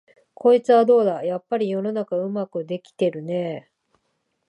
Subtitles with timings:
[0.33, 3.71] こいつはどうだ、やっぱり世の中はうまくできてるねえ、